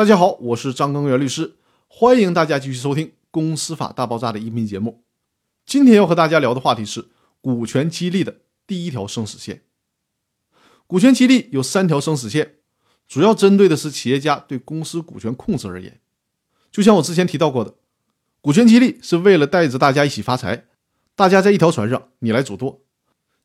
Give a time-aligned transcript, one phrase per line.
[0.00, 5.04] 大家好，我是张根源律师，欢迎大家继续收听《公司法大爆炸》的音频节目。
[5.66, 7.10] 今天要和大家聊的话题是
[7.42, 9.64] 股权激励的第一条生死线。
[10.86, 12.54] 股权激励有三条生死线，
[13.06, 16.00] 主要针对的是企业家对公司股权控制而言。
[16.72, 17.74] 就像我之前提到过的，
[18.40, 20.64] 股权激励是为了带着大家一起发财，
[21.14, 22.86] 大家在一条船上，你来主舵。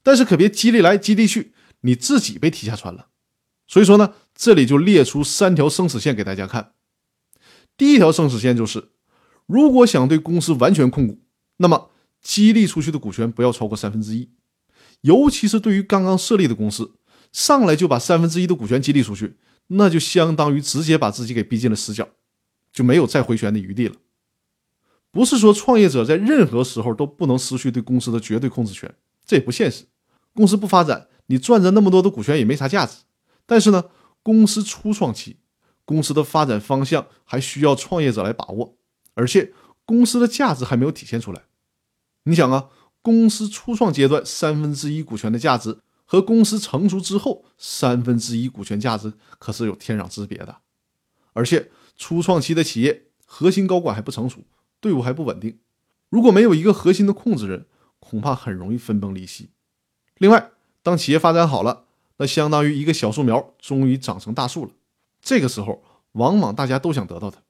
[0.01, 1.51] 但是可别激励来激励去，
[1.81, 3.07] 你自己被踢下船了。
[3.67, 6.73] 所以说呢，这里就列出三条生死线给大家看。
[7.77, 8.89] 第一条生死线就是，
[9.45, 11.21] 如果想对公司完全控股，
[11.57, 11.89] 那么
[12.21, 14.29] 激励出去的股权不要超过三分之一。
[15.01, 16.95] 尤其是对于刚刚设立的公司，
[17.31, 22.07] 上来就把三分之一的股权激励出去，那就相当于直接把自己给逼进了死角，
[22.71, 23.95] 就没有再回旋的余地了。
[25.11, 28.93] 不是说创业者在任何时候都不能失去对公司的绝对控制权，
[29.25, 29.85] 这也不现实。
[30.33, 32.97] 公司不发展，你赚着那么多的股权也没啥价值。
[33.45, 33.85] 但是呢，
[34.23, 35.37] 公司初创期，
[35.85, 38.77] 公司的发展方向还需要创业者来把握，
[39.13, 39.53] 而且
[39.85, 41.43] 公司的价值还没有体现出来。
[42.23, 42.69] 你想啊，
[43.01, 50.57] 公司初创阶段三分之一股权的价值和公司成熟之后三分之一股权价值可是有天壤之别的。
[51.33, 54.45] 而且初创期的企业核心高管还不成熟，
[54.79, 55.59] 队伍还不稳定，
[56.09, 57.67] 如果没有一个核心的控制人，
[57.99, 59.51] 恐怕很容易分崩离析。
[60.17, 61.84] 另外，当企业发展好了，
[62.17, 64.71] 那相当于一个小树苗终于长成大树了。
[65.21, 65.83] 这个时候，
[66.13, 67.41] 往往大家都想得到它。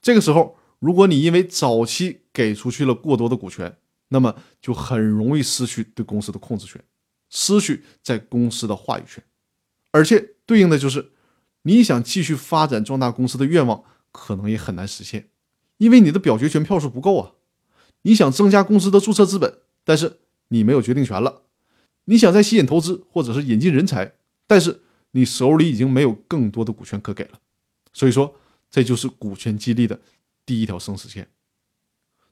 [0.00, 6.82] 这个时候，如果你因为早期给出去了过多的股权，那么就很容易失去对公司的控制权，
[7.30, 9.22] 失去在公司的话语权。
[9.90, 11.12] 而且，对应的就是
[11.62, 15.28] 你想继续发展壮大公司的愿望，可能也很难实现，
[15.78, 17.32] 因为你的表决权票数不够啊。
[18.02, 21.43] 你想增加公司的注册资本，但是你没有决定权了。
[22.04, 24.14] 你想再吸引投资或者是引进人才，
[24.46, 27.40] 但是你手里已经没有更多的股权可给了，
[27.92, 28.36] 所以说
[28.70, 30.00] 这就是股权激励的
[30.44, 31.28] 第一条生死线。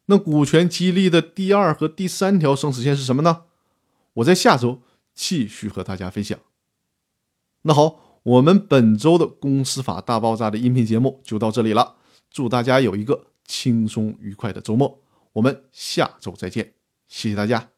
[0.06, 3.44] 那股权激励的第二和第三条生死线是什么呢？
[4.14, 4.82] 我在下周
[5.14, 6.38] 继续和大家分享。
[7.62, 11.96] 那好，我们本周的公司法大爆炸的音频节目就到这里了，
[12.30, 15.00] 祝大家有一个轻松愉快的周末，
[15.34, 16.74] 我们下周再见，
[17.08, 17.71] 谢谢大家。